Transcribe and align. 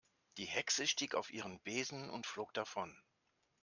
Die 0.39 0.45
Hexe 0.45 0.87
stieg 0.87 1.13
auf 1.13 1.29
ihren 1.31 1.59
Besen 1.59 2.09
und 2.09 2.25
flog 2.25 2.55
davon. 2.55 2.97